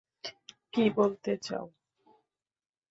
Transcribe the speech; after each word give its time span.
কি 0.73 0.83
বলতে 0.97 1.31
চাও? 1.37 1.65